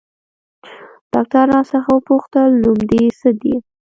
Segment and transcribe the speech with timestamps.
[1.13, 3.57] ډاکتر راڅخه وپوښتل نوم دې څه ديه.